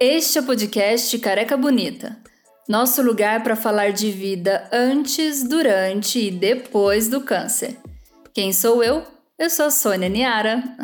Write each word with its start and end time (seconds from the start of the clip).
Este 0.00 0.38
é 0.38 0.40
o 0.40 0.44
podcast 0.44 1.18
Careca 1.18 1.56
Bonita, 1.56 2.16
nosso 2.68 3.02
lugar 3.02 3.42
para 3.42 3.56
falar 3.56 3.90
de 3.90 4.12
vida 4.12 4.68
antes, 4.72 5.42
durante 5.42 6.28
e 6.28 6.30
depois 6.30 7.08
do 7.08 7.20
câncer. 7.22 7.76
Quem 8.32 8.52
sou 8.52 8.84
eu? 8.84 9.02
Eu 9.36 9.50
sou 9.50 9.66
a 9.66 9.70
Sônia 9.70 10.08
Niara. 10.08 10.62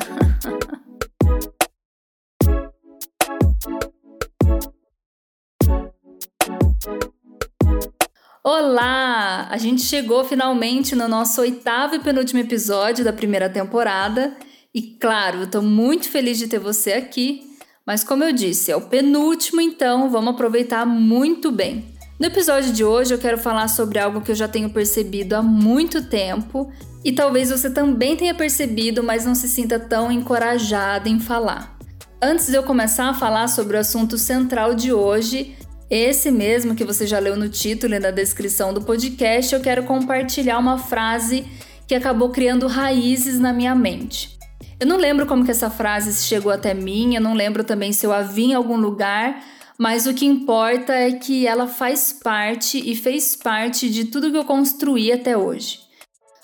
Olá! 8.46 9.48
A 9.48 9.56
gente 9.56 9.80
chegou 9.82 10.22
finalmente 10.24 10.94
no 10.94 11.08
nosso 11.08 11.40
oitavo 11.40 11.94
e 11.94 12.00
penúltimo 12.00 12.40
episódio 12.40 13.02
da 13.02 13.12
primeira 13.12 13.48
temporada. 13.48 14.36
E 14.74 14.82
claro, 14.82 15.42
eu 15.42 15.50
tô 15.50 15.62
muito 15.62 16.08
feliz 16.08 16.36
de 16.36 16.48
ter 16.48 16.58
você 16.58 16.94
aqui 16.94 17.54
mas 17.86 18.02
como 18.02 18.24
eu 18.24 18.32
disse, 18.32 18.70
é 18.70 18.76
o 18.76 18.80
penúltimo, 18.80 19.60
então 19.60 20.08
vamos 20.10 20.34
aproveitar 20.34 20.86
muito 20.86 21.50
bem. 21.50 21.84
No 22.18 22.26
episódio 22.26 22.72
de 22.72 22.82
hoje 22.82 23.12
eu 23.12 23.18
quero 23.18 23.36
falar 23.36 23.68
sobre 23.68 23.98
algo 23.98 24.22
que 24.22 24.30
eu 24.30 24.34
já 24.34 24.48
tenho 24.48 24.70
percebido 24.70 25.34
há 25.34 25.42
muito 25.42 26.08
tempo 26.08 26.72
e 27.04 27.12
talvez 27.12 27.50
você 27.50 27.68
também 27.68 28.16
tenha 28.16 28.34
percebido, 28.34 29.02
mas 29.02 29.26
não 29.26 29.34
se 29.34 29.48
sinta 29.48 29.78
tão 29.78 30.10
encorajada 30.10 31.08
em 31.10 31.20
falar. 31.20 31.76
Antes 32.22 32.46
de 32.46 32.54
eu 32.54 32.62
começar 32.62 33.10
a 33.10 33.14
falar 33.14 33.48
sobre 33.48 33.76
o 33.76 33.80
assunto 33.80 34.16
central 34.16 34.74
de 34.74 34.90
hoje, 34.90 35.54
esse 35.90 36.30
mesmo 36.30 36.74
que 36.74 36.84
você 36.84 37.06
já 37.06 37.18
leu 37.18 37.36
no 37.36 37.50
título 37.50 37.94
e 37.94 37.98
na 37.98 38.10
descrição 38.10 38.72
do 38.72 38.80
podcast, 38.80 39.54
eu 39.54 39.60
quero 39.60 39.82
compartilhar 39.82 40.58
uma 40.58 40.78
frase 40.78 41.44
que 41.86 41.94
acabou 41.94 42.30
criando 42.30 42.66
raízes 42.66 43.38
na 43.38 43.52
minha 43.52 43.74
mente. 43.74 44.33
Eu 44.80 44.86
não 44.86 44.96
lembro 44.96 45.26
como 45.26 45.44
que 45.44 45.50
essa 45.50 45.70
frase 45.70 46.24
chegou 46.24 46.50
até 46.50 46.74
mim, 46.74 47.14
eu 47.14 47.20
não 47.20 47.34
lembro 47.34 47.62
também 47.64 47.92
se 47.92 48.06
eu 48.06 48.12
a 48.12 48.22
vi 48.22 48.46
em 48.46 48.54
algum 48.54 48.76
lugar, 48.76 49.42
mas 49.78 50.06
o 50.06 50.14
que 50.14 50.26
importa 50.26 50.92
é 50.92 51.12
que 51.12 51.46
ela 51.46 51.66
faz 51.66 52.12
parte 52.12 52.78
e 52.78 52.94
fez 52.94 53.36
parte 53.36 53.88
de 53.88 54.06
tudo 54.06 54.30
que 54.30 54.36
eu 54.36 54.44
construí 54.44 55.12
até 55.12 55.36
hoje. 55.36 55.80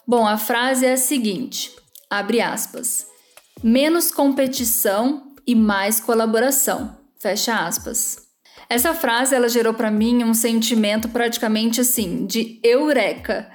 Bom, 0.07 0.27
a 0.27 0.37
frase 0.37 0.87
é 0.87 0.93
a 0.93 0.97
seguinte: 0.97 1.71
abre 2.09 2.41
aspas. 2.41 3.07
Menos 3.63 4.11
competição 4.11 5.35
e 5.47 5.55
mais 5.55 6.01
colaboração. 6.01 6.97
Fecha 7.21 7.67
aspas. 7.67 8.19
Essa 8.69 8.95
frase 8.95 9.35
ela 9.35 9.49
gerou 9.49 9.75
para 9.75 9.91
mim 9.91 10.25
um 10.25 10.33
sentimento 10.33 11.09
praticamente 11.09 11.81
assim 11.81 12.25
de 12.25 12.61
eureka 12.63 13.51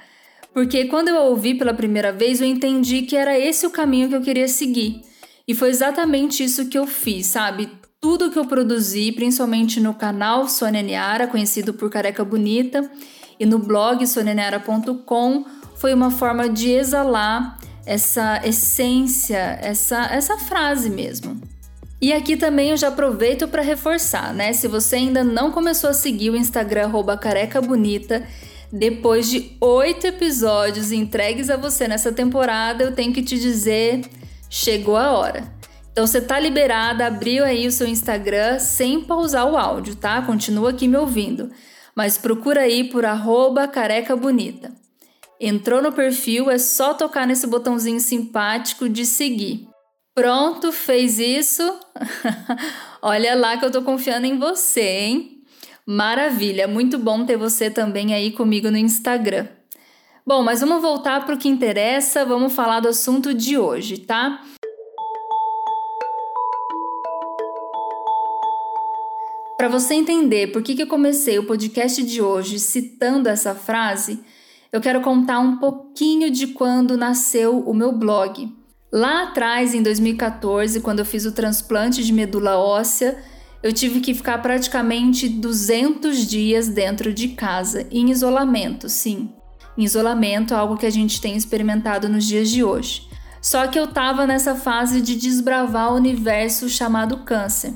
porque 0.56 0.86
quando 0.86 1.08
eu 1.08 1.16
ouvi 1.16 1.52
pela 1.52 1.74
primeira 1.74 2.10
vez, 2.10 2.40
eu 2.40 2.46
entendi 2.46 3.02
que 3.02 3.14
era 3.14 3.38
esse 3.38 3.66
o 3.66 3.70
caminho 3.70 4.08
que 4.08 4.16
eu 4.16 4.22
queria 4.22 4.48
seguir. 4.48 5.02
E 5.46 5.54
foi 5.54 5.68
exatamente 5.68 6.42
isso 6.42 6.70
que 6.70 6.78
eu 6.78 6.86
fiz, 6.86 7.26
sabe? 7.26 7.68
Tudo 8.00 8.30
que 8.30 8.38
eu 8.38 8.46
produzi, 8.46 9.12
principalmente 9.12 9.78
no 9.80 9.92
canal 9.92 10.48
Sônia 10.48 10.80
Niara, 10.80 11.26
conhecido 11.26 11.74
por 11.74 11.90
Careca 11.90 12.24
Bonita, 12.24 12.90
e 13.38 13.44
no 13.44 13.58
blog 13.58 14.06
sonianiara.com, 14.06 15.44
foi 15.76 15.92
uma 15.92 16.10
forma 16.10 16.48
de 16.48 16.70
exalar 16.70 17.58
essa 17.84 18.40
essência, 18.42 19.58
essa, 19.60 20.06
essa 20.06 20.38
frase 20.38 20.88
mesmo. 20.88 21.38
E 22.00 22.14
aqui 22.14 22.34
também 22.34 22.70
eu 22.70 22.78
já 22.78 22.88
aproveito 22.88 23.46
para 23.46 23.60
reforçar, 23.60 24.32
né? 24.32 24.54
Se 24.54 24.68
você 24.68 24.96
ainda 24.96 25.22
não 25.22 25.50
começou 25.50 25.90
a 25.90 25.94
seguir 25.94 26.30
o 26.30 26.36
Instagram 26.36 26.90
Careca 27.20 27.60
Bonita, 27.60 28.26
depois 28.76 29.30
de 29.30 29.56
oito 29.58 30.06
episódios 30.06 30.92
entregues 30.92 31.48
a 31.48 31.56
você 31.56 31.88
nessa 31.88 32.12
temporada, 32.12 32.84
eu 32.84 32.92
tenho 32.92 33.12
que 33.12 33.22
te 33.22 33.38
dizer: 33.38 34.02
chegou 34.50 34.96
a 34.96 35.12
hora. 35.12 35.50
Então 35.90 36.06
você 36.06 36.20
tá 36.20 36.38
liberada, 36.38 37.06
abriu 37.06 37.42
aí 37.42 37.66
o 37.66 37.72
seu 37.72 37.86
Instagram 37.86 38.58
sem 38.58 39.00
pausar 39.00 39.50
o 39.50 39.56
áudio, 39.56 39.96
tá? 39.96 40.20
Continua 40.20 40.70
aqui 40.70 40.86
me 40.86 40.98
ouvindo. 40.98 41.50
Mas 41.94 42.18
procura 42.18 42.62
aí 42.62 42.84
por 42.84 43.06
arroba 43.06 43.66
careca 43.66 44.14
bonita. 44.14 44.70
Entrou 45.40 45.80
no 45.80 45.92
perfil, 45.92 46.50
é 46.50 46.58
só 46.58 46.92
tocar 46.92 47.26
nesse 47.26 47.46
botãozinho 47.46 47.98
simpático 47.98 48.90
de 48.90 49.06
seguir. 49.06 49.66
Pronto, 50.14 50.70
fez 50.70 51.18
isso? 51.18 51.62
Olha 53.00 53.34
lá 53.34 53.56
que 53.56 53.64
eu 53.64 53.70
tô 53.70 53.80
confiando 53.80 54.26
em 54.26 54.38
você, 54.38 54.82
hein? 54.82 55.35
Maravilha, 55.88 56.66
muito 56.66 56.98
bom 56.98 57.24
ter 57.24 57.36
você 57.36 57.70
também 57.70 58.12
aí 58.12 58.32
comigo 58.32 58.72
no 58.72 58.76
Instagram. 58.76 59.46
Bom, 60.26 60.42
mas 60.42 60.58
vamos 60.58 60.82
voltar 60.82 61.24
para 61.24 61.36
o 61.36 61.38
que 61.38 61.48
interessa, 61.48 62.24
vamos 62.24 62.52
falar 62.52 62.80
do 62.80 62.88
assunto 62.88 63.32
de 63.32 63.56
hoje, 63.56 63.98
tá? 63.98 64.42
Para 69.56 69.68
você 69.68 69.94
entender 69.94 70.48
por 70.48 70.60
que, 70.60 70.74
que 70.74 70.82
eu 70.82 70.88
comecei 70.88 71.38
o 71.38 71.46
podcast 71.46 72.02
de 72.02 72.20
hoje 72.20 72.58
citando 72.58 73.28
essa 73.28 73.54
frase, 73.54 74.18
eu 74.72 74.80
quero 74.80 75.00
contar 75.00 75.38
um 75.38 75.58
pouquinho 75.58 76.32
de 76.32 76.48
quando 76.48 76.96
nasceu 76.96 77.60
o 77.60 77.72
meu 77.72 77.92
blog. 77.92 78.52
Lá 78.90 79.22
atrás, 79.22 79.72
em 79.72 79.84
2014, 79.84 80.80
quando 80.80 80.98
eu 80.98 81.04
fiz 81.04 81.24
o 81.24 81.32
transplante 81.32 82.02
de 82.02 82.12
medula 82.12 82.58
óssea, 82.58 83.16
eu 83.66 83.72
tive 83.72 84.00
que 84.00 84.14
ficar 84.14 84.38
praticamente 84.38 85.28
200 85.28 86.24
dias 86.26 86.68
dentro 86.68 87.12
de 87.12 87.28
casa, 87.28 87.84
em 87.90 88.10
isolamento, 88.10 88.88
sim. 88.88 89.34
Em 89.76 89.82
isolamento, 89.82 90.54
algo 90.54 90.76
que 90.76 90.86
a 90.86 90.90
gente 90.90 91.20
tem 91.20 91.36
experimentado 91.36 92.08
nos 92.08 92.24
dias 92.24 92.48
de 92.48 92.62
hoje. 92.62 93.08
Só 93.42 93.66
que 93.66 93.76
eu 93.76 93.86
estava 93.86 94.24
nessa 94.24 94.54
fase 94.54 95.00
de 95.00 95.16
desbravar 95.16 95.92
o 95.92 95.96
universo 95.96 96.68
chamado 96.68 97.24
câncer. 97.24 97.74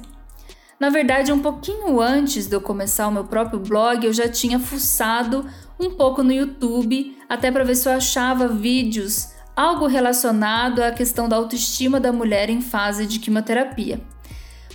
Na 0.79 0.91
verdade, 0.91 1.33
um 1.33 1.41
pouquinho 1.41 2.01
antes 2.01 2.47
de 2.47 2.55
eu 2.55 2.61
começar 2.61 3.09
o 3.09 3.13
meu 3.13 3.25
próprio 3.25 3.59
blog, 3.59 4.07
eu 4.07 4.13
já 4.13 4.29
tinha 4.29 4.61
fuçado 4.61 5.45
um 5.79 5.91
pouco 5.91 6.23
no 6.23 6.33
YouTube, 6.33 7.19
até 7.29 7.51
para 7.51 7.65
ver 7.65 7.75
se 7.75 7.89
eu 7.89 7.93
achava 7.93 8.47
vídeos 8.47 9.31
algo 9.57 9.89
relacionado 9.89 10.83
à 10.83 10.93
questão 10.93 11.29
da 11.29 11.35
autoestima 11.35 11.99
da 11.99 12.13
mulher 12.13 12.49
em 12.49 12.61
fase 12.61 13.07
de 13.07 13.19
quimioterapia. 13.19 14.01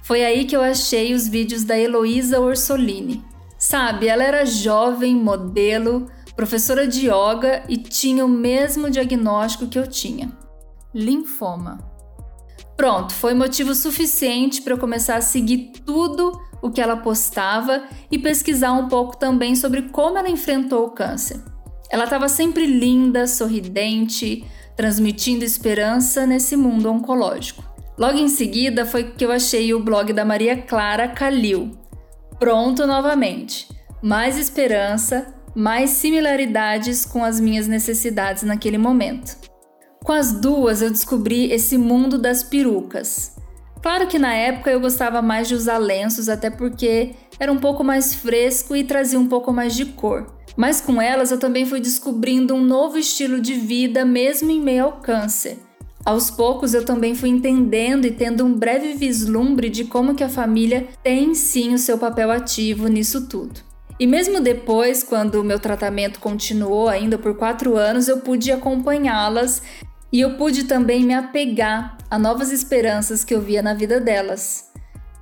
Foi 0.06 0.24
aí 0.24 0.46
que 0.46 0.56
eu 0.56 0.62
achei 0.62 1.16
os 1.16 1.28
vídeos 1.28 1.64
da 1.64 1.76
Heloísa 1.76 2.40
Orsolini. 2.40 3.26
Sabe, 3.58 4.08
ela 4.08 4.24
era 4.24 4.46
jovem, 4.46 5.16
modelo, 5.16 6.06
professora 6.36 6.88
de 6.88 7.08
yoga 7.08 7.64
e 7.68 7.76
tinha 7.76 8.24
o 8.24 8.30
mesmo 8.30 8.92
diagnóstico 8.92 9.66
que 9.66 9.80
eu 9.80 9.88
tinha: 9.88 10.32
linfoma. 10.94 11.80
Pronto, 12.78 13.14
foi 13.14 13.34
motivo 13.34 13.74
suficiente 13.74 14.62
para 14.62 14.74
eu 14.74 14.78
começar 14.78 15.16
a 15.16 15.22
seguir 15.22 15.72
tudo 15.84 16.40
o 16.62 16.70
que 16.70 16.82
ela 16.82 16.98
postava 16.98 17.86
e 18.12 18.20
pesquisar 18.20 18.74
um 18.74 18.88
pouco 18.88 19.18
também 19.18 19.56
sobre 19.56 19.90
como 19.90 20.20
ela 20.20 20.30
enfrentou 20.30 20.86
o 20.86 20.92
câncer. 20.92 21.42
Ela 21.90 22.04
estava 22.04 22.30
sempre 22.30 22.68
linda, 22.68 23.26
sorridente, 23.26 24.46
transmitindo 24.76 25.44
esperança 25.44 26.28
nesse 26.28 26.56
mundo 26.56 26.92
oncológico. 26.92 27.75
Logo 27.98 28.18
em 28.18 28.28
seguida 28.28 28.86
foi 28.86 29.12
que 29.12 29.24
eu 29.24 29.32
achei 29.32 29.74
o 29.74 29.80
blog 29.80 30.12
da 30.12 30.26
Maria 30.26 30.58
Clara 30.58 31.08
Calil. 31.08 31.72
Pronto 32.38 32.86
novamente. 32.86 33.70
Mais 34.02 34.38
esperança, 34.38 35.34
mais 35.56 35.92
similaridades 35.92 37.06
com 37.06 37.24
as 37.24 37.40
minhas 37.40 37.68
necessidades 37.68 38.44
naquele 38.44 38.78
momento. 38.78 39.38
Com 40.04 40.12
as 40.12 40.34
duas 40.34 40.82
eu 40.82 40.92
descobri 40.92 41.52
esse 41.52 41.78
mundo 41.78 42.18
das 42.18 42.44
perucas. 42.44 43.38
Claro 43.82 44.08
que 44.08 44.20
na 44.20 44.34
época 44.34 44.70
eu 44.70 44.80
gostava 44.80 45.22
mais 45.22 45.48
de 45.48 45.56
usar 45.56 45.78
lenços, 45.78 46.28
até 46.28 46.50
porque 46.50 47.12
era 47.40 47.52
um 47.52 47.60
pouco 47.60 47.84
mais 47.84 48.14
fresco 48.14 48.76
e 48.76 48.84
trazia 48.84 49.20
um 49.20 49.28
pouco 49.28 49.54
mais 49.54 49.74
de 49.74 49.86
cor. 49.86 50.36
Mas 50.58 50.82
com 50.82 51.02
elas 51.02 51.32
eu 51.32 51.40
também 51.40 51.66
fui 51.66 51.80
descobrindo 51.80 52.54
um 52.54 52.62
novo 52.62 52.98
estilo 52.98 53.40
de 53.40 53.54
vida, 53.54 54.04
mesmo 54.04 54.52
em 54.52 54.60
meio 54.60 54.86
ao 54.86 54.94
câncer. 54.94 55.60
Aos 56.06 56.30
poucos 56.30 56.76
eu 56.76 56.85
também 56.85 57.16
fui 57.16 57.29
entendendo 57.29 58.06
e 58.06 58.12
tendo 58.12 58.46
um 58.46 58.53
breve 58.53 58.94
vislumbre 58.94 59.72
de 59.72 59.85
como 59.85 60.14
que 60.14 60.24
a 60.24 60.29
família 60.29 60.88
tem 61.02 61.34
sim 61.34 61.74
o 61.74 61.79
seu 61.79 61.97
papel 61.97 62.29
ativo 62.29 62.88
nisso 62.88 63.28
tudo. 63.28 63.59
E 64.00 64.06
mesmo 64.06 64.40
depois, 64.40 65.02
quando 65.02 65.41
o 65.41 65.44
meu 65.44 65.58
tratamento 65.58 66.20
continuou 66.20 66.88
ainda 66.88 67.18
por 67.18 67.35
quatro 67.35 67.76
anos, 67.76 68.08
eu 68.08 68.20
pude 68.20 68.52
acompanhá-las 68.52 69.64
e 70.12 70.22
eu 70.22 70.38
pude 70.38 70.66
também 70.66 71.03
me 71.03 71.14
apegar 71.16 71.97
a 72.12 72.20
novas 72.20 72.52
esperanças 72.52 73.24
que 73.24 73.34
eu 73.34 73.41
via 73.41 73.64
na 73.64 73.74
vida 73.74 74.00
delas. 74.00 74.70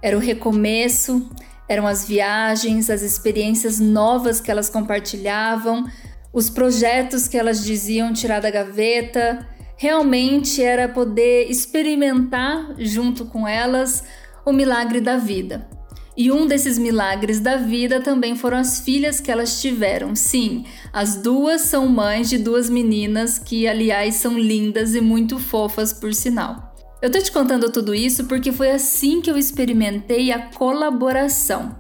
Era 0.01 0.17
o 0.17 0.19
recomeço, 0.19 1.29
eram 1.69 1.87
as 1.87 2.05
viagens, 2.05 2.89
as 2.89 3.03
experiências 3.03 3.79
novas 3.79 4.41
que 4.41 4.51
elas 4.51 4.69
compartilhavam, 4.69 5.85
os 6.33 6.49
projetos 6.49 7.25
que 7.27 7.37
elas 7.37 7.63
diziam 7.63 8.11
tirar 8.11 8.41
da 8.41 8.51
gaveta, 8.51 9.47
realmente 9.83 10.63
era 10.63 10.87
poder 10.87 11.51
experimentar 11.51 12.73
junto 12.77 13.25
com 13.25 13.45
elas 13.45 14.01
o 14.45 14.53
milagre 14.53 15.01
da 15.01 15.17
vida. 15.17 15.67
E 16.15 16.31
um 16.31 16.47
desses 16.47 16.77
milagres 16.77 17.41
da 17.41 17.57
vida 17.57 17.99
também 17.99 18.33
foram 18.33 18.57
as 18.59 18.79
filhas 18.79 19.19
que 19.19 19.29
elas 19.29 19.61
tiveram. 19.61 20.15
Sim, 20.15 20.63
as 20.93 21.17
duas 21.17 21.63
são 21.63 21.85
mães 21.85 22.29
de 22.29 22.37
duas 22.37 22.69
meninas 22.69 23.37
que, 23.37 23.67
aliás, 23.67 24.15
são 24.15 24.39
lindas 24.39 24.95
e 24.95 25.01
muito 25.01 25.37
fofas, 25.37 25.91
por 25.91 26.13
sinal. 26.13 26.73
Eu 27.01 27.11
tô 27.11 27.19
te 27.19 27.29
contando 27.29 27.69
tudo 27.69 27.93
isso 27.93 28.23
porque 28.23 28.53
foi 28.53 28.71
assim 28.71 29.19
que 29.19 29.29
eu 29.29 29.37
experimentei 29.37 30.31
a 30.31 30.39
colaboração. 30.39 31.75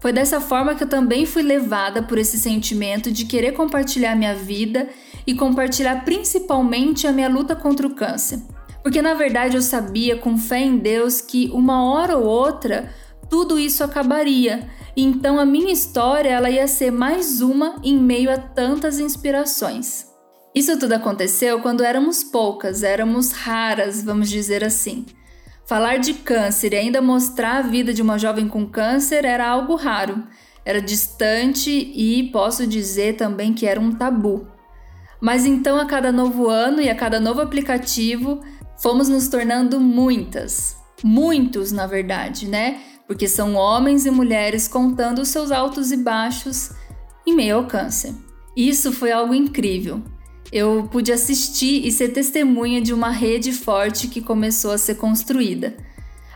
Foi 0.00 0.12
dessa 0.12 0.40
forma 0.40 0.74
que 0.74 0.82
eu 0.82 0.88
também 0.88 1.24
fui 1.24 1.44
levada 1.44 2.02
por 2.02 2.18
esse 2.18 2.36
sentimento 2.36 3.12
de 3.12 3.26
querer 3.26 3.52
compartilhar 3.52 4.16
minha 4.16 4.34
vida 4.34 4.88
e 5.26 5.34
compartilhar 5.34 6.04
principalmente 6.04 7.06
a 7.06 7.12
minha 7.12 7.28
luta 7.28 7.56
contra 7.56 7.86
o 7.86 7.94
câncer. 7.94 8.40
Porque 8.82 9.00
na 9.00 9.14
verdade 9.14 9.56
eu 9.56 9.62
sabia 9.62 10.16
com 10.16 10.36
fé 10.36 10.60
em 10.60 10.76
Deus 10.76 11.20
que 11.20 11.50
uma 11.52 11.84
hora 11.84 12.16
ou 12.16 12.24
outra 12.26 12.90
tudo 13.30 13.58
isso 13.58 13.82
acabaria. 13.82 14.68
Então 14.96 15.38
a 15.40 15.44
minha 15.44 15.72
história 15.72 16.28
ela 16.28 16.50
ia 16.50 16.68
ser 16.68 16.90
mais 16.92 17.40
uma 17.40 17.76
em 17.82 17.98
meio 17.98 18.30
a 18.30 18.38
tantas 18.38 18.98
inspirações. 18.98 20.06
Isso 20.54 20.78
tudo 20.78 20.92
aconteceu 20.92 21.60
quando 21.60 21.82
éramos 21.82 22.22
poucas, 22.22 22.84
éramos 22.84 23.32
raras, 23.32 24.04
vamos 24.04 24.30
dizer 24.30 24.62
assim. 24.62 25.04
Falar 25.66 25.96
de 25.96 26.14
câncer 26.14 26.74
e 26.74 26.76
ainda 26.76 27.00
mostrar 27.00 27.56
a 27.56 27.62
vida 27.62 27.92
de 27.92 28.02
uma 28.02 28.18
jovem 28.18 28.46
com 28.46 28.66
câncer 28.66 29.24
era 29.24 29.48
algo 29.48 29.74
raro, 29.74 30.22
era 30.64 30.80
distante 30.80 31.70
e 31.70 32.30
posso 32.30 32.66
dizer 32.66 33.16
também 33.16 33.52
que 33.52 33.66
era 33.66 33.80
um 33.80 33.92
tabu. 33.92 34.46
Mas 35.24 35.46
então, 35.46 35.78
a 35.78 35.86
cada 35.86 36.12
novo 36.12 36.50
ano 36.50 36.82
e 36.82 36.90
a 36.90 36.94
cada 36.94 37.18
novo 37.18 37.40
aplicativo, 37.40 38.42
fomos 38.76 39.08
nos 39.08 39.26
tornando 39.26 39.80
muitas. 39.80 40.76
Muitos, 41.02 41.72
na 41.72 41.86
verdade, 41.86 42.46
né? 42.46 42.82
Porque 43.06 43.26
são 43.26 43.54
homens 43.54 44.04
e 44.04 44.10
mulheres 44.10 44.68
contando 44.68 45.22
os 45.22 45.28
seus 45.28 45.50
altos 45.50 45.90
e 45.90 45.96
baixos 45.96 46.72
em 47.26 47.34
meio 47.34 47.56
ao 47.56 47.66
câncer. 47.66 48.12
Isso 48.54 48.92
foi 48.92 49.12
algo 49.12 49.32
incrível. 49.32 50.02
Eu 50.52 50.86
pude 50.92 51.10
assistir 51.10 51.86
e 51.86 51.90
ser 51.90 52.08
testemunha 52.08 52.82
de 52.82 52.92
uma 52.92 53.08
rede 53.08 53.50
forte 53.50 54.08
que 54.08 54.20
começou 54.20 54.72
a 54.72 54.78
ser 54.78 54.96
construída. 54.96 55.74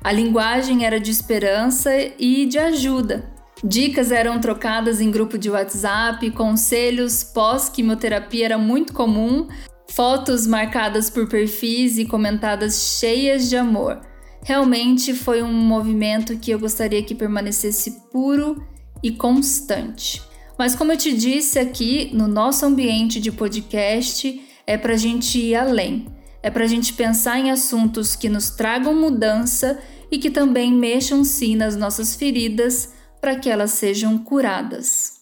A 0.02 0.10
linguagem 0.10 0.86
era 0.86 0.98
de 0.98 1.10
esperança 1.10 1.90
e 2.18 2.46
de 2.46 2.58
ajuda. 2.58 3.37
Dicas 3.62 4.12
eram 4.12 4.40
trocadas 4.40 5.00
em 5.00 5.10
grupo 5.10 5.36
de 5.36 5.50
WhatsApp, 5.50 6.30
conselhos 6.30 7.24
pós-quimioterapia 7.24 8.44
era 8.44 8.58
muito 8.58 8.92
comum, 8.92 9.48
fotos 9.90 10.46
marcadas 10.46 11.10
por 11.10 11.28
perfis 11.28 11.98
e 11.98 12.04
comentadas 12.04 12.98
cheias 13.00 13.48
de 13.48 13.56
amor. 13.56 14.00
Realmente 14.44 15.12
foi 15.12 15.42
um 15.42 15.52
movimento 15.52 16.38
que 16.38 16.52
eu 16.52 16.58
gostaria 16.58 17.02
que 17.02 17.14
permanecesse 17.14 18.02
puro 18.12 18.62
e 19.02 19.10
constante. 19.10 20.22
Mas, 20.56 20.76
como 20.76 20.92
eu 20.92 20.96
te 20.96 21.12
disse 21.16 21.58
aqui, 21.58 22.10
no 22.12 22.28
nosso 22.28 22.64
ambiente 22.64 23.20
de 23.20 23.32
podcast, 23.32 24.40
é 24.66 24.76
para 24.76 24.94
a 24.94 24.96
gente 24.96 25.38
ir 25.38 25.56
além. 25.56 26.06
É 26.42 26.50
para 26.50 26.64
a 26.64 26.68
gente 26.68 26.92
pensar 26.92 27.38
em 27.38 27.50
assuntos 27.50 28.14
que 28.14 28.28
nos 28.28 28.50
tragam 28.50 28.94
mudança 28.94 29.80
e 30.10 30.18
que 30.18 30.30
também 30.30 30.72
mexam 30.72 31.24
sim 31.24 31.56
nas 31.56 31.76
nossas 31.76 32.14
feridas 32.14 32.96
para 33.20 33.36
que 33.36 33.50
elas 33.50 33.72
sejam 33.72 34.18
curadas. 34.18 35.18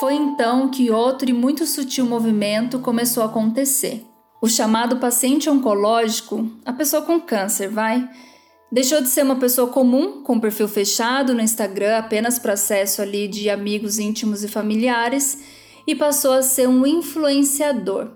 Foi 0.00 0.14
então 0.14 0.68
que 0.68 0.90
outro 0.90 1.30
e 1.30 1.32
muito 1.32 1.64
sutil 1.64 2.04
movimento 2.04 2.80
começou 2.80 3.22
a 3.22 3.26
acontecer. 3.26 4.04
O 4.40 4.48
chamado 4.48 4.96
paciente 4.96 5.48
oncológico, 5.48 6.50
a 6.64 6.72
pessoa 6.72 7.02
com 7.02 7.20
câncer, 7.20 7.68
vai, 7.68 8.10
deixou 8.72 9.00
de 9.00 9.08
ser 9.08 9.22
uma 9.22 9.36
pessoa 9.36 9.68
comum, 9.68 10.22
com 10.24 10.40
perfil 10.40 10.66
fechado 10.66 11.32
no 11.32 11.40
Instagram 11.40 11.98
apenas 11.98 12.40
para 12.40 12.54
acesso 12.54 13.00
ali 13.00 13.28
de 13.28 13.48
amigos 13.48 14.00
íntimos 14.00 14.42
e 14.42 14.48
familiares, 14.48 15.44
e 15.86 15.94
passou 15.94 16.32
a 16.32 16.42
ser 16.42 16.68
um 16.68 16.84
influenciador. 16.84 18.10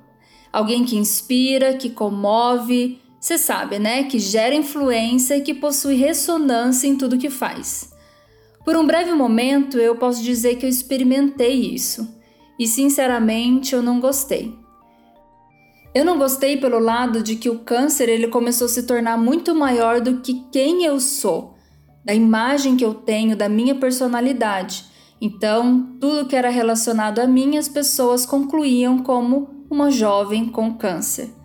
Alguém 0.53 0.85
que 0.85 0.97
inspira, 0.97 1.75
que 1.75 1.91
comove, 1.91 3.01
você 3.21 3.39
sabe, 3.39 3.79
né? 3.79 4.05
Que 4.05 4.19
gera 4.19 4.55
influência 4.55 5.37
e 5.37 5.41
que 5.41 5.55
possui 5.55 5.97
ressonância 5.97 6.87
em 6.87 6.97
tudo 6.97 7.19
que 7.19 7.31
faz. 7.31 7.93
Por 8.65 8.77
um 8.77 8.87
breve 8.87 9.13
momento, 9.13 9.79
eu 9.79 9.97
posso 9.97 10.23
dizer 10.23 10.57
que 10.57 10.67
eu 10.67 10.71
experimentei 10.71 11.55
isso, 11.55 12.09
e 12.59 12.67
sinceramente 12.67 13.75
eu 13.75 13.83
não 13.83 14.01
gostei. 14.01 14.53
Eu 15.95 16.05
não 16.05 16.19
gostei 16.19 16.57
pelo 16.57 16.79
lado 16.79 17.23
de 17.23 17.37
que 17.37 17.49
o 17.49 17.61
câncer 17.61 18.09
ele 18.09 18.29
começou 18.29 18.67
a 18.67 18.69
se 18.69 18.83
tornar 18.83 19.17
muito 19.17 19.55
maior 19.55 20.01
do 20.01 20.21
que 20.21 20.45
quem 20.53 20.85
eu 20.85 21.01
sou, 21.01 21.55
da 22.05 22.13
imagem 22.13 22.77
que 22.77 22.85
eu 22.85 22.93
tenho, 22.93 23.37
da 23.37 23.49
minha 23.49 23.75
personalidade. 23.75 24.85
Então, 25.21 25.97
tudo 26.01 26.27
que 26.27 26.37
era 26.37 26.51
relacionado 26.51 27.21
a 27.21 27.27
mim, 27.27 27.57
as 27.57 27.69
pessoas 27.69 28.27
concluíam 28.27 28.99
como 28.99 29.65
uma 29.71 29.91
jovem 29.91 30.47
com 30.47 30.75
câncer. 30.75 31.36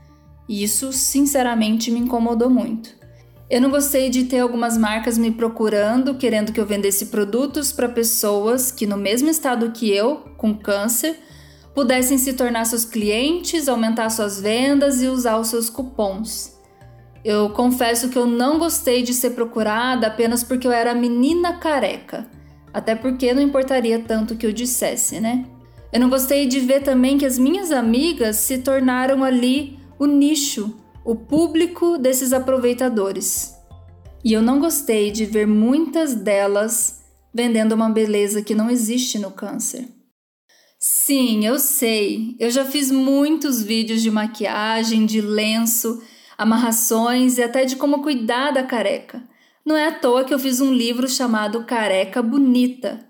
E 0.48 0.64
isso, 0.64 0.92
sinceramente, 0.92 1.92
me 1.92 2.00
incomodou 2.00 2.50
muito. 2.50 2.90
Eu 3.50 3.60
não 3.60 3.70
gostei 3.70 4.10
de 4.10 4.24
ter 4.24 4.40
algumas 4.40 4.78
marcas 4.78 5.18
me 5.18 5.30
procurando, 5.30 6.16
querendo 6.16 6.54
que 6.54 6.60
eu 6.60 6.66
vendesse 6.66 7.08
produtos 7.08 7.72
para 7.72 7.90
pessoas 7.90 8.72
que, 8.72 8.86
no 8.86 8.96
mesmo 8.96 9.30
estado 9.30 9.72
que 9.72 9.90
eu, 9.90 10.24
com 10.38 10.54
câncer, 10.54 11.20
pudessem 11.76 12.18
se 12.18 12.34
tornar 12.34 12.66
seus 12.66 12.86
clientes, 12.86 13.68
aumentar 13.68 14.10
suas 14.10 14.40
vendas 14.40 15.02
e 15.02 15.08
usar 15.08 15.38
os 15.38 15.48
seus 15.48 15.70
cupons. 15.70 16.58
Eu 17.24 17.50
confesso 17.50 18.10
que 18.10 18.18
eu 18.18 18.26
não 18.26 18.58
gostei 18.58 19.04
de 19.04 19.14
ser 19.14 19.32
procurada 19.32 20.08
apenas 20.08 20.44
porque 20.44 20.66
eu 20.66 20.72
era 20.72 20.96
menina 20.96 21.58
careca, 21.58 22.28
até 22.74 22.96
porque 22.96 23.34
não 23.34 23.42
importaria 23.42 24.00
tanto 24.00 24.36
que 24.36 24.46
eu 24.46 24.52
dissesse, 24.52 25.20
né? 25.20 25.46
Eu 25.94 26.00
não 26.00 26.10
gostei 26.10 26.48
de 26.48 26.60
ver 26.62 26.84
também 26.84 27.18
que 27.18 27.26
as 27.26 27.38
minhas 27.38 27.72
amigas 27.72 28.38
se 28.38 28.60
tornaram 28.60 29.24
ali 29.24 29.78
o 30.02 30.08
nicho, 30.08 30.76
o 31.06 31.16
público 31.16 31.96
desses 31.96 32.34
aproveitadores. 32.34 33.56
E 34.26 34.34
eu 34.34 34.42
não 34.42 34.60
gostei 34.60 35.12
de 35.12 35.28
ver 35.28 35.46
muitas 35.46 36.16
delas 36.16 37.04
vendendo 37.32 37.74
uma 37.74 37.88
beleza 37.88 38.42
que 38.42 38.56
não 38.56 38.68
existe 38.68 39.20
no 39.20 39.30
câncer. 39.30 39.88
Sim, 40.80 41.46
eu 41.46 41.60
sei. 41.60 42.36
Eu 42.40 42.50
já 42.50 42.66
fiz 42.66 42.90
muitos 42.90 43.62
vídeos 43.62 44.02
de 44.02 44.10
maquiagem, 44.10 45.06
de 45.06 45.22
lenço, 45.22 46.02
amarrações 46.36 47.38
e 47.38 47.44
até 47.44 47.64
de 47.64 47.76
como 47.76 48.02
cuidar 48.02 48.50
da 48.50 48.64
careca. 48.64 49.22
Não 49.64 49.78
é 49.78 49.86
à 49.86 49.92
toa 49.92 50.24
que 50.24 50.34
eu 50.34 50.40
fiz 50.40 50.60
um 50.60 50.74
livro 50.74 51.08
chamado 51.08 51.64
Careca 51.66 52.24
Bonita. 52.24 53.08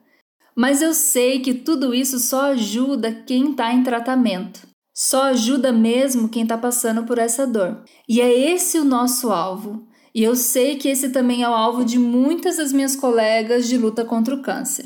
Mas 0.53 0.81
eu 0.81 0.93
sei 0.93 1.39
que 1.39 1.53
tudo 1.53 1.93
isso 1.93 2.19
só 2.19 2.51
ajuda 2.51 3.23
quem 3.25 3.51
está 3.51 3.71
em 3.71 3.81
tratamento. 3.81 4.70
Só 5.03 5.23
ajuda 5.23 5.71
mesmo 5.71 6.29
quem 6.29 6.43
está 6.43 6.55
passando 6.55 7.05
por 7.05 7.17
essa 7.17 7.47
dor. 7.47 7.83
E 8.07 8.21
é 8.21 8.31
esse 8.53 8.77
o 8.77 8.85
nosso 8.85 9.31
alvo. 9.31 9.87
E 10.13 10.23
eu 10.23 10.35
sei 10.35 10.75
que 10.75 10.87
esse 10.87 11.09
também 11.09 11.41
é 11.41 11.49
o 11.49 11.55
alvo 11.55 11.83
de 11.83 11.97
muitas 11.97 12.57
das 12.57 12.71
minhas 12.71 12.95
colegas 12.95 13.67
de 13.67 13.79
luta 13.79 14.05
contra 14.05 14.35
o 14.35 14.43
câncer. 14.43 14.85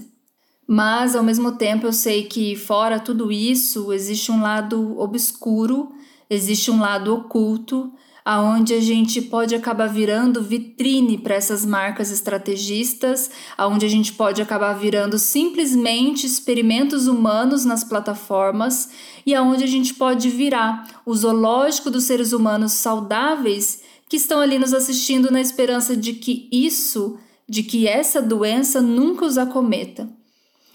Mas 0.65 1.17
ao 1.17 1.22
mesmo 1.22 1.57
tempo 1.57 1.86
eu 1.86 1.91
sei 1.91 2.24
que 2.24 2.55
fora 2.55 2.98
tudo 2.98 3.29
isso 3.29 3.91
existe 3.91 4.31
um 4.31 4.41
lado 4.41 4.98
obscuro, 4.98 5.91
existe 6.29 6.72
um 6.72 6.79
lado 6.79 7.13
oculto, 7.13 7.91
aonde 8.25 8.74
a 8.74 8.82
gente 8.82 9.22
pode 9.22 9.53
acabar 9.53 9.86
virando 9.86 10.41
vitrine 10.41 11.15
para 11.15 11.36
essas 11.36 11.63
marcas 11.63 12.10
estrategistas, 12.10 13.29
aonde 13.55 13.86
a 13.86 13.89
gente 13.89 14.13
pode 14.13 14.41
acabar 14.41 14.74
virando 14.74 15.20
simplesmente 15.20 16.25
experimentos 16.25 17.05
humanos 17.05 17.63
nas 17.63 17.84
plataformas 17.84 18.89
e 19.27 19.36
aonde 19.36 19.63
a 19.63 19.67
gente 19.67 19.94
pode 19.94 20.27
virar 20.27 21.03
o 21.05 21.13
zoológico 21.13 21.91
dos 21.91 22.05
seres 22.05 22.34
humanos 22.34 22.72
saudáveis 22.72 23.84
que 24.10 24.17
estão 24.17 24.39
ali 24.39 24.58
nos 24.58 24.74
assistindo 24.74 25.29
na 25.32 25.39
esperança 25.39 25.96
de 25.96 26.13
que 26.13 26.50
isso, 26.51 27.20
de 27.48 27.62
que 27.62 27.88
essa 27.88 28.24
doença 28.24 28.82
nunca 28.82 29.24
os 29.24 29.38
acometa. 29.38 30.10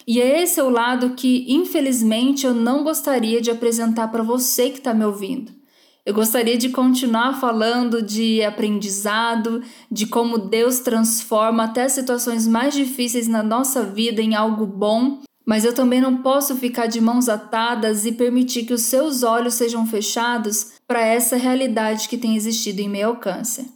E 0.06 0.20
é 0.20 0.42
esse 0.42 0.60
é 0.60 0.62
o 0.62 0.70
lado 0.70 1.10
que, 1.10 1.46
infelizmente, 1.48 2.46
eu 2.46 2.54
não 2.54 2.84
gostaria 2.84 3.40
de 3.40 3.50
apresentar 3.50 4.08
para 4.08 4.22
você 4.22 4.70
que 4.70 4.78
está 4.78 4.94
me 4.94 5.04
ouvindo. 5.04 5.59
Eu 6.04 6.14
gostaria 6.14 6.56
de 6.56 6.70
continuar 6.70 7.40
falando 7.40 8.02
de 8.02 8.42
aprendizado, 8.42 9.62
de 9.90 10.06
como 10.06 10.38
Deus 10.38 10.80
transforma 10.80 11.64
até 11.64 11.88
situações 11.88 12.46
mais 12.46 12.74
difíceis 12.74 13.28
na 13.28 13.42
nossa 13.42 13.84
vida 13.84 14.22
em 14.22 14.34
algo 14.34 14.66
bom, 14.66 15.20
mas 15.46 15.64
eu 15.64 15.74
também 15.74 16.00
não 16.00 16.18
posso 16.18 16.56
ficar 16.56 16.86
de 16.86 17.00
mãos 17.00 17.28
atadas 17.28 18.06
e 18.06 18.12
permitir 18.12 18.64
que 18.64 18.74
os 18.74 18.82
seus 18.82 19.22
olhos 19.22 19.54
sejam 19.54 19.86
fechados 19.86 20.72
para 20.86 21.04
essa 21.04 21.36
realidade 21.36 22.08
que 22.08 22.18
tem 22.18 22.36
existido 22.36 22.80
em 22.80 22.88
meu 22.88 23.16
câncer. 23.16 23.66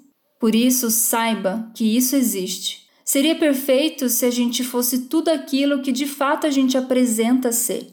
Por 0.41 0.55
isso, 0.55 0.91
saiba 0.91 1.71
que 1.75 1.97
isso 1.97 2.17
existe 2.17 2.85
Seria 3.05 3.35
perfeito 3.35 4.09
se 4.09 4.25
a 4.25 4.31
gente 4.31 4.65
fosse 4.65 5.01
tudo 5.03 5.29
aquilo 5.29 5.83
que 5.83 5.93
de 5.93 6.07
fato 6.07 6.47
a 6.47 6.51
gente 6.51 6.79
apresenta 6.79 7.53
ser. 7.53 7.89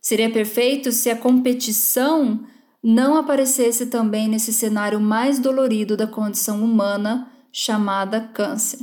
Seria 0.00 0.30
perfeito 0.30 0.92
se 0.92 1.10
a 1.10 1.16
competição 1.16 2.46
não 2.88 3.16
aparecesse 3.16 3.86
também 3.86 4.28
nesse 4.28 4.52
cenário 4.52 5.00
mais 5.00 5.40
dolorido 5.40 5.96
da 5.96 6.06
condição 6.06 6.62
humana 6.62 7.28
chamada 7.50 8.20
câncer. 8.20 8.78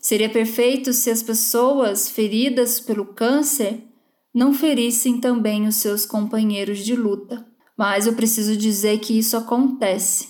Seria 0.00 0.28
perfeito 0.28 0.92
se 0.92 1.10
as 1.10 1.22
pessoas 1.22 2.10
feridas 2.10 2.80
pelo 2.80 3.06
câncer 3.06 3.84
não 4.34 4.52
ferissem 4.52 5.20
também 5.20 5.68
os 5.68 5.76
seus 5.76 6.04
companheiros 6.04 6.80
de 6.80 6.96
luta. 6.96 7.46
mas 7.76 8.06
eu 8.06 8.12
preciso 8.14 8.56
dizer 8.56 8.98
que 8.98 9.16
isso 9.18 9.36
acontece. 9.38 10.28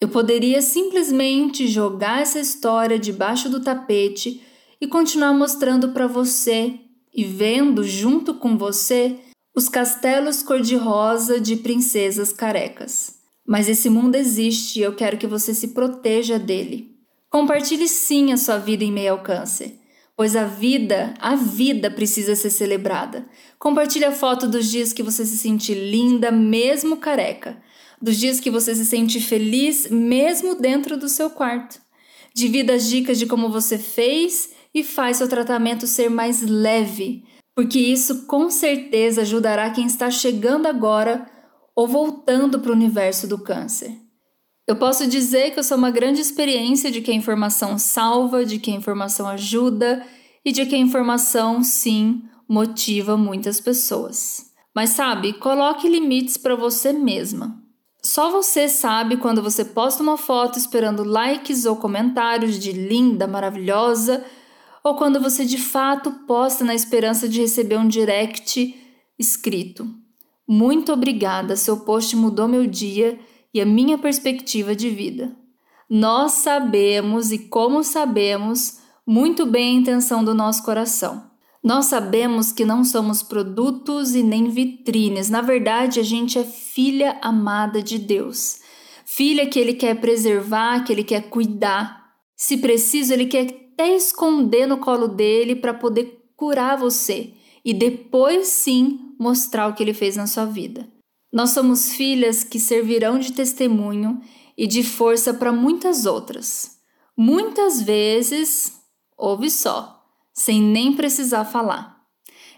Eu 0.00 0.08
poderia 0.08 0.60
simplesmente 0.60 1.66
jogar 1.66 2.20
essa 2.20 2.38
história 2.40 2.98
debaixo 2.98 3.48
do 3.48 3.62
tapete 3.62 4.42
e 4.78 4.86
continuar 4.86 5.32
mostrando 5.32 5.90
para 5.90 6.06
você 6.06 6.74
e 7.14 7.24
vendo 7.24 7.82
junto 7.84 8.34
com 8.34 8.58
você 8.58 9.18
os 9.60 9.68
castelos 9.68 10.42
cor-de-rosa 10.42 11.38
de 11.38 11.54
princesas 11.54 12.32
carecas. 12.32 13.16
Mas 13.46 13.68
esse 13.68 13.90
mundo 13.90 14.14
existe 14.14 14.78
e 14.78 14.82
eu 14.82 14.94
quero 14.94 15.18
que 15.18 15.26
você 15.26 15.52
se 15.52 15.68
proteja 15.68 16.38
dele. 16.38 16.96
Compartilhe 17.28 17.86
sim 17.86 18.32
a 18.32 18.38
sua 18.38 18.56
vida 18.56 18.84
em 18.84 18.90
meio 18.90 19.12
ao 19.12 19.22
câncer, 19.22 19.78
pois 20.16 20.34
a 20.34 20.44
vida, 20.44 21.12
a 21.20 21.36
vida 21.36 21.90
precisa 21.90 22.34
ser 22.34 22.48
celebrada. 22.48 23.26
Compartilhe 23.58 24.06
a 24.06 24.12
foto 24.12 24.48
dos 24.48 24.70
dias 24.70 24.94
que 24.94 25.02
você 25.02 25.26
se 25.26 25.36
sente 25.36 25.74
linda, 25.74 26.30
mesmo 26.30 26.96
careca, 26.96 27.62
dos 28.00 28.16
dias 28.16 28.40
que 28.40 28.50
você 28.50 28.74
se 28.74 28.86
sente 28.86 29.20
feliz, 29.20 29.90
mesmo 29.90 30.54
dentro 30.54 30.96
do 30.96 31.06
seu 31.06 31.28
quarto. 31.28 31.78
Divida 32.32 32.72
as 32.72 32.88
dicas 32.88 33.18
de 33.18 33.26
como 33.26 33.50
você 33.50 33.76
fez 33.76 34.52
e 34.74 34.82
faz 34.82 35.18
seu 35.18 35.28
tratamento 35.28 35.86
ser 35.86 36.08
mais 36.08 36.40
leve, 36.40 37.24
porque 37.60 37.78
isso 37.78 38.24
com 38.24 38.48
certeza 38.48 39.20
ajudará 39.20 39.68
quem 39.68 39.84
está 39.84 40.10
chegando 40.10 40.64
agora 40.64 41.26
ou 41.76 41.86
voltando 41.86 42.58
para 42.58 42.70
o 42.70 42.74
universo 42.74 43.28
do 43.28 43.36
câncer. 43.36 43.94
Eu 44.66 44.76
posso 44.76 45.06
dizer 45.06 45.50
que 45.50 45.58
eu 45.58 45.62
sou 45.62 45.76
uma 45.76 45.90
grande 45.90 46.22
experiência 46.22 46.90
de 46.90 47.02
que 47.02 47.10
a 47.10 47.14
informação 47.14 47.76
salva, 47.76 48.46
de 48.46 48.58
que 48.58 48.70
a 48.70 48.74
informação 48.74 49.28
ajuda 49.28 50.02
e 50.42 50.52
de 50.52 50.64
que 50.64 50.74
a 50.74 50.78
informação, 50.78 51.62
sim, 51.62 52.22
motiva 52.48 53.14
muitas 53.14 53.60
pessoas. 53.60 54.46
Mas 54.74 54.88
sabe, 54.90 55.34
coloque 55.34 55.86
limites 55.86 56.38
para 56.38 56.56
você 56.56 56.94
mesma. 56.94 57.62
Só 58.02 58.30
você 58.30 58.70
sabe 58.70 59.18
quando 59.18 59.42
você 59.42 59.66
posta 59.66 60.02
uma 60.02 60.16
foto 60.16 60.58
esperando 60.58 61.04
likes 61.04 61.66
ou 61.66 61.76
comentários 61.76 62.58
de 62.58 62.72
linda, 62.72 63.26
maravilhosa 63.26 64.24
ou 64.82 64.94
quando 64.94 65.20
você 65.20 65.44
de 65.44 65.58
fato 65.58 66.10
posta 66.26 66.64
na 66.64 66.74
esperança 66.74 67.28
de 67.28 67.40
receber 67.40 67.78
um 67.78 67.88
direct 67.88 68.74
escrito. 69.18 69.88
Muito 70.48 70.92
obrigada, 70.92 71.56
seu 71.56 71.80
post 71.80 72.16
mudou 72.16 72.48
meu 72.48 72.66
dia 72.66 73.18
e 73.52 73.60
a 73.60 73.66
minha 73.66 73.98
perspectiva 73.98 74.74
de 74.74 74.90
vida. 74.90 75.36
Nós 75.88 76.32
sabemos 76.32 77.32
e 77.32 77.38
como 77.38 77.82
sabemos 77.82 78.78
muito 79.06 79.44
bem 79.44 79.76
a 79.76 79.80
intenção 79.80 80.24
do 80.24 80.34
nosso 80.34 80.62
coração. 80.62 81.30
Nós 81.62 81.86
sabemos 81.86 82.52
que 82.52 82.64
não 82.64 82.84
somos 82.84 83.22
produtos 83.22 84.14
e 84.14 84.22
nem 84.22 84.48
vitrines. 84.48 85.28
Na 85.28 85.42
verdade, 85.42 86.00
a 86.00 86.02
gente 86.02 86.38
é 86.38 86.44
filha 86.44 87.18
amada 87.20 87.82
de 87.82 87.98
Deus. 87.98 88.60
Filha 89.04 89.46
que 89.46 89.58
Ele 89.58 89.74
quer 89.74 90.00
preservar, 90.00 90.84
que 90.84 90.92
Ele 90.92 91.04
quer 91.04 91.28
cuidar. 91.28 91.99
Se 92.40 92.56
preciso, 92.56 93.12
Ele 93.12 93.26
quer 93.26 93.70
até 93.74 93.94
esconder 93.94 94.66
no 94.66 94.78
colo 94.78 95.06
dele 95.06 95.54
para 95.54 95.74
poder 95.74 96.24
curar 96.34 96.78
você 96.78 97.34
e 97.62 97.74
depois 97.74 98.48
sim 98.48 99.14
mostrar 99.18 99.68
o 99.68 99.74
que 99.74 99.82
ele 99.82 99.92
fez 99.92 100.16
na 100.16 100.26
sua 100.26 100.46
vida. 100.46 100.88
Nós 101.30 101.50
somos 101.50 101.92
filhas 101.92 102.42
que 102.42 102.58
servirão 102.58 103.18
de 103.18 103.32
testemunho 103.32 104.22
e 104.56 104.66
de 104.66 104.82
força 104.82 105.34
para 105.34 105.52
muitas 105.52 106.06
outras. 106.06 106.78
Muitas 107.14 107.82
vezes, 107.82 108.72
ouve 109.18 109.50
só, 109.50 110.02
sem 110.32 110.62
nem 110.62 110.94
precisar 110.94 111.44
falar. 111.44 112.00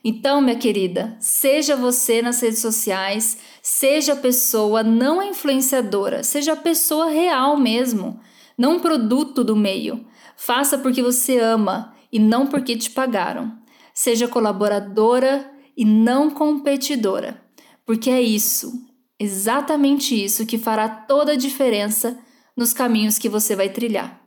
Então, 0.04 0.40
minha 0.40 0.56
querida, 0.56 1.16
seja 1.18 1.74
você 1.74 2.22
nas 2.22 2.40
redes 2.40 2.60
sociais, 2.60 3.36
seja 3.60 4.12
a 4.12 4.16
pessoa 4.16 4.84
não 4.84 5.20
influenciadora, 5.20 6.22
seja 6.22 6.52
a 6.52 6.56
pessoa 6.56 7.10
real 7.10 7.56
mesmo, 7.56 8.20
não 8.56 8.76
um 8.76 8.80
produto 8.80 9.42
do 9.42 9.56
meio. 9.56 10.04
Faça 10.36 10.78
porque 10.78 11.02
você 11.02 11.38
ama 11.38 11.94
e 12.12 12.18
não 12.18 12.46
porque 12.46 12.76
te 12.76 12.90
pagaram. 12.90 13.58
Seja 13.94 14.28
colaboradora 14.28 15.50
e 15.76 15.84
não 15.84 16.30
competidora, 16.30 17.42
porque 17.84 18.10
é 18.10 18.20
isso, 18.20 18.72
exatamente 19.18 20.14
isso 20.14 20.46
que 20.46 20.58
fará 20.58 20.88
toda 20.88 21.32
a 21.32 21.36
diferença 21.36 22.18
nos 22.56 22.72
caminhos 22.72 23.18
que 23.18 23.28
você 23.28 23.56
vai 23.56 23.68
trilhar. 23.70 24.20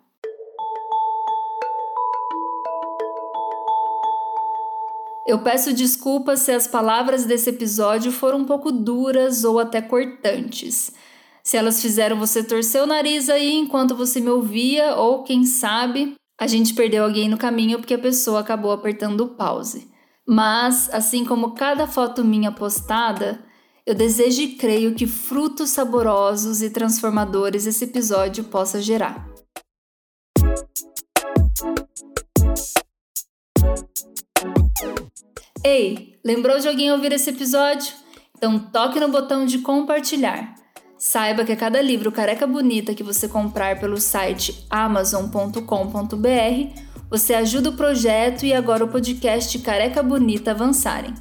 Eu 5.27 5.39
peço 5.39 5.73
desculpas 5.73 6.41
se 6.41 6.51
as 6.51 6.67
palavras 6.67 7.25
desse 7.25 7.49
episódio 7.49 8.11
foram 8.11 8.39
um 8.39 8.45
pouco 8.45 8.71
duras 8.71 9.43
ou 9.43 9.59
até 9.59 9.81
cortantes 9.81 10.91
se 11.45 11.55
elas 11.55 11.79
fizeram 11.79 12.17
você 12.17 12.43
torcer 12.43 12.81
o 12.81 12.87
nariz 12.87 13.29
aí 13.29 13.53
enquanto 13.53 13.95
você 13.95 14.19
me 14.19 14.29
ouvia, 14.29 14.95
ou 14.95 15.23
quem 15.23 15.45
sabe 15.45 16.15
a 16.39 16.47
gente 16.47 16.73
perdeu 16.73 17.03
alguém 17.03 17.29
no 17.29 17.37
caminho 17.37 17.77
porque 17.77 17.93
a 17.93 17.99
pessoa 17.99 18.39
acabou 18.39 18.71
apertando 18.71 19.21
o 19.21 19.35
pause. 19.35 19.87
Mas, 20.27 20.89
assim 20.91 21.23
como 21.23 21.53
cada 21.53 21.85
foto 21.85 22.25
minha 22.25 22.51
postada, 22.51 23.45
eu 23.85 23.93
desejo 23.93 24.41
e 24.41 24.55
creio 24.55 24.95
que 24.95 25.05
frutos 25.05 25.69
saborosos 25.69 26.63
e 26.63 26.71
transformadores 26.71 27.67
esse 27.67 27.85
episódio 27.85 28.45
possa 28.45 28.81
gerar. 28.81 29.29
Ei, 35.63 36.19
lembrou 36.25 36.57
de 36.59 36.67
alguém 36.67 36.91
ouvir 36.91 37.13
esse 37.13 37.29
episódio? 37.29 37.93
Então 38.35 38.57
toque 38.57 38.99
no 38.99 39.09
botão 39.09 39.45
de 39.45 39.59
compartilhar. 39.59 40.64
Saiba 40.97 41.43
que 41.43 41.51
a 41.51 41.57
cada 41.57 41.81
livro 41.81 42.11
careca 42.11 42.47
bonita 42.47 42.93
que 42.93 43.03
você 43.03 43.27
comprar 43.27 43.79
pelo 43.79 43.99
site 43.99 44.65
amazon.com.br, 44.69 45.59
você 47.09 47.33
ajuda 47.33 47.69
o 47.69 47.75
projeto 47.75 48.45
e 48.45 48.53
agora 48.53 48.85
o 48.85 48.87
podcast 48.87 49.59
Careca 49.59 50.01
Bonita 50.01 50.51
avançarem. 50.51 51.13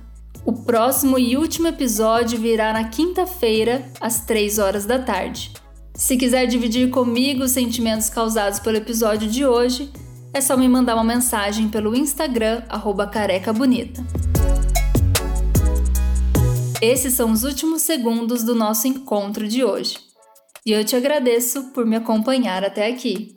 O 0.47 0.52
próximo 0.52 1.19
e 1.19 1.37
último 1.37 1.69
episódio 1.69 2.38
virá 2.38 2.73
na 2.73 2.85
quinta-feira, 2.85 3.85
às 4.00 4.21
3 4.21 4.59
horas 4.59 4.85
da 4.87 4.99
tarde. 4.99 5.52
Se 5.95 6.16
quiser 6.16 6.47
dividir 6.47 6.90
comigo 6.90 7.45
os 7.45 7.50
sentimentos 7.50 8.09
causados 8.09 8.59
pelo 8.59 8.76
episódio 8.76 9.28
de 9.28 9.45
hoje, 9.45 9.90
é 10.33 10.40
só 10.40 10.57
me 10.57 10.69
mandar 10.69 10.95
uma 10.95 11.04
mensagem 11.04 11.69
pelo 11.69 11.95
Instagram, 11.97 12.62
arroba 12.69 13.07
carecabonita. 13.07 14.04
Esses 16.85 17.14
são 17.14 17.33
os 17.33 17.45
últimos 17.45 17.81
segundos 17.81 18.45
do 18.45 18.55
nosso 18.55 18.87
encontro 18.87 19.49
de 19.49 19.64
hoje. 19.64 19.97
E 20.67 20.71
eu 20.71 20.85
te 20.85 20.95
agradeço 20.95 21.71
por 21.71 21.87
me 21.87 21.97
acompanhar 21.97 22.62
até 22.62 22.87
aqui. 22.87 23.34